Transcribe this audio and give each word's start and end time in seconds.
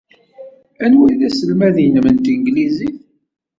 Anwa 0.83 1.03
ay 1.09 1.15
d 1.19 1.21
aselmad-nnem 1.27 2.05
n 2.09 2.17
tanglizit? 2.23 2.99